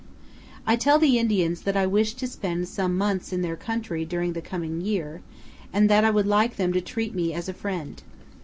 I 0.65 0.77
tell 0.77 0.97
the 0.97 1.19
Indians 1.19 1.61
that 1.61 1.77
I 1.77 1.85
wish 1.85 2.15
to 2.15 2.25
spend 2.25 2.67
some 2.67 2.97
months 2.97 3.31
in 3.31 3.43
their 3.43 3.55
country 3.55 4.03
during 4.03 4.33
the 4.33 4.41
coming 4.41 4.81
year 4.81 5.21
and 5.71 5.91
that 5.91 6.03
I 6.03 6.09
would 6.09 6.25
like 6.25 6.55
them 6.55 6.73
to 6.73 6.81
treat 6.81 7.13
me 7.13 7.33
as 7.33 7.47
a 7.47 7.53
friend. 7.53 8.01